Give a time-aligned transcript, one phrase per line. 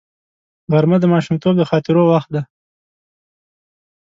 [0.71, 2.41] غرمه د ماشومتوب د خاطرو وخت دی